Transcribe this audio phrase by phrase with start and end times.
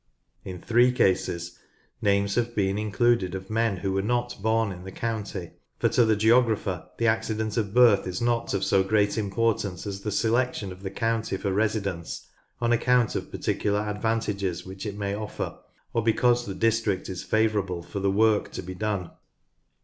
[0.43, 1.59] In three cases,
[2.01, 5.83] names have been included of men who were not born in the county, 154 NORTH
[5.83, 9.85] LANCASHIRE for to the geographer, the accident of birth is not of so great importance
[9.85, 12.27] as the selection of the county for resi dence,
[12.59, 15.59] on account of particular advantages which it may offer,
[15.93, 19.11] or because the district is favourable for the work to be done.